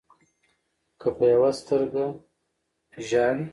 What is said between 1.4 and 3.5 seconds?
سترګه ژاړې